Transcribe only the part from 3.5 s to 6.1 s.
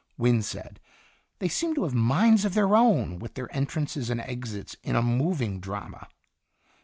entrances and exits in a moving drama."